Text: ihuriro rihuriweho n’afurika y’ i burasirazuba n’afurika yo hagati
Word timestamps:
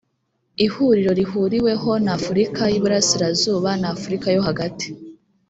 ihuriro 0.65 1.11
rihuriweho 1.19 1.91
n’afurika 2.05 2.61
y’ 2.71 2.75
i 2.79 2.81
burasirazuba 2.83 3.69
n’afurika 3.81 4.27
yo 4.35 4.41
hagati 4.47 4.87